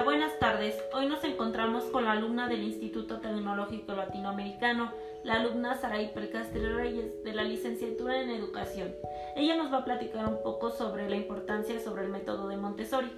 [0.00, 0.74] Buenas tardes.
[0.94, 4.90] Hoy nos encontramos con la alumna del Instituto Tecnológico Latinoamericano,
[5.22, 8.94] la alumna Saray Percastre Reyes, de la licenciatura en Educación.
[9.36, 13.12] Ella nos va a platicar un poco sobre la importancia sobre el método de Montessori.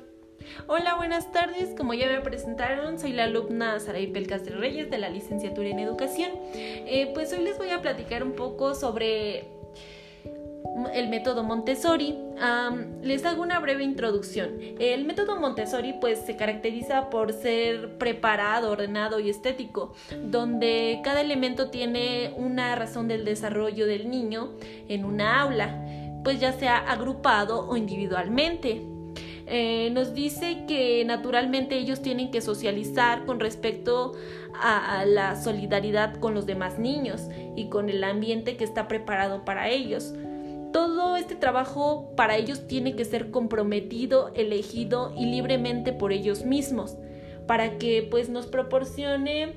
[0.66, 1.75] Hola, buenas tardes.
[1.77, 6.32] Como ya me presentaron, soy la alumna Saray Pelcastre Reyes de la licenciatura en Educación.
[6.54, 9.48] Eh, pues hoy les voy a platicar un poco sobre
[10.93, 12.17] el método Montessori.
[13.03, 14.58] les hago una breve introducción.
[14.79, 21.71] El método Montessori pues se caracteriza por ser preparado, ordenado y estético, donde cada elemento
[21.71, 24.53] tiene una razón del desarrollo del niño
[24.89, 25.85] en una aula,
[26.25, 28.82] pues ya sea agrupado o individualmente.
[29.46, 34.12] Eh, nos dice que naturalmente ellos tienen que socializar con respecto
[34.58, 39.69] a la solidaridad con los demás niños y con el ambiente que está preparado para
[39.69, 40.14] ellos
[40.75, 46.97] todo este trabajo para ellos tiene que ser comprometido, elegido y libremente por ellos mismos,
[47.47, 49.53] para que pues nos proporcione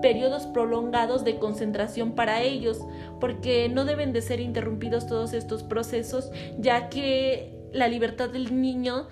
[0.00, 2.80] periodos prolongados de concentración para ellos,
[3.20, 9.08] porque no deben de ser interrumpidos todos estos procesos, ya que la libertad del niño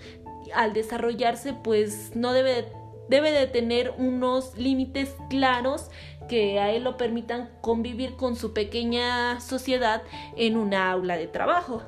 [0.55, 2.65] al desarrollarse pues no debe
[3.09, 5.91] debe de tener unos límites claros
[6.29, 10.03] que a él lo permitan convivir con su pequeña sociedad
[10.37, 11.83] en una aula de trabajo.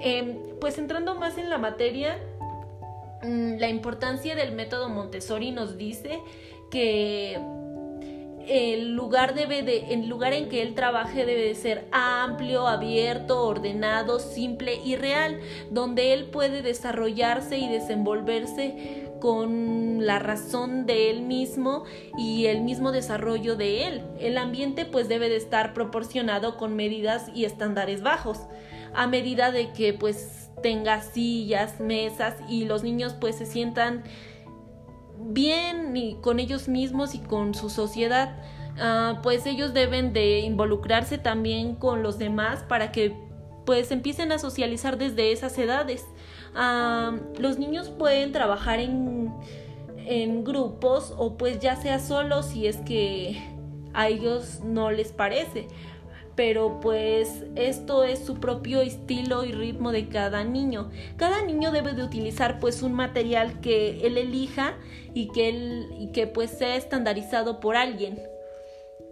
[0.00, 2.18] Em, pues entrando más en la materia,
[3.22, 6.18] mm, la importancia del método Montessori nos dice
[6.70, 7.38] que
[8.48, 13.46] el lugar debe de, el lugar en que él trabaje debe de ser amplio, abierto,
[13.46, 21.22] ordenado, simple y real, donde él puede desarrollarse y desenvolverse con la razón de él
[21.22, 21.84] mismo
[22.18, 24.02] y el mismo desarrollo de él.
[24.18, 28.40] El ambiente pues debe de estar proporcionado con medidas y estándares bajos,
[28.94, 34.02] a medida de que pues tenga sillas, mesas y los niños pues se sientan
[35.18, 38.36] bien y con ellos mismos y con su sociedad,
[38.78, 43.29] ah, pues ellos deben de involucrarse también con los demás para que
[43.64, 46.04] pues empiecen a socializar desde esas edades.
[47.38, 49.32] Los niños pueden trabajar en,
[49.98, 53.42] en grupos o pues ya sea solos si es que
[53.92, 55.68] a ellos no les parece
[56.40, 60.90] pero pues esto es su propio estilo y ritmo de cada niño.
[61.18, 64.74] Cada niño debe de utilizar pues un material que él elija
[65.12, 68.22] y que, él, y que pues sea estandarizado por alguien.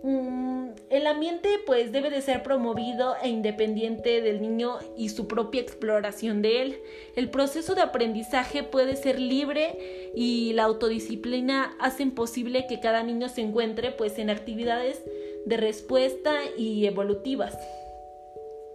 [0.02, 0.57] Mm,
[0.90, 6.42] el ambiente pues debe de ser promovido e independiente del niño y su propia exploración
[6.42, 6.82] de él.
[7.14, 13.28] El proceso de aprendizaje puede ser libre y la autodisciplina hacen posible que cada niño
[13.28, 15.02] se encuentre pues en actividades
[15.44, 17.56] de respuesta y evolutivas.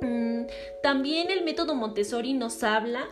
[0.01, 0.43] Mm,
[0.81, 3.07] también el método Montessori nos habla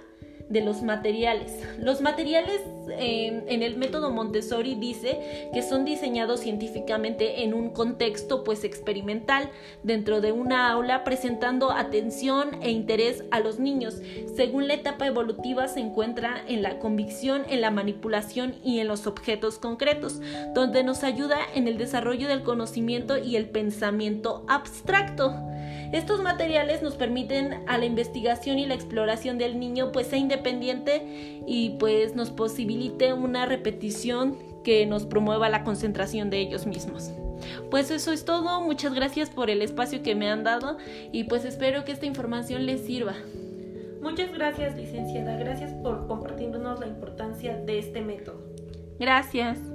[0.51, 1.57] de los materiales.
[1.79, 2.61] Los materiales
[2.97, 9.49] em, en el método Montessori dice que son diseñados científicamente en un contexto pues experimental
[9.83, 14.01] dentro de una aula presentando atención e interés a los niños.
[14.35, 19.07] Según la etapa evolutiva se encuentra en la convicción, en la manipulación y en los
[19.07, 20.19] objetos concretos,
[20.53, 25.50] donde nos ayuda en el desarrollo del conocimiento y el pensamiento abstracto.
[25.91, 31.41] Estos materiales nos permiten a la investigación y la exploración del niño pues sea independiente
[31.45, 37.11] y pues nos posibilite una repetición que nos promueva la concentración de ellos mismos.
[37.69, 40.77] Pues eso es todo, muchas gracias por el espacio que me han dado
[41.11, 43.15] y pues espero que esta información les sirva.
[44.01, 48.41] Muchas gracias licenciada, gracias por compartirnos la importancia de este método.
[48.99, 49.70] Gracias.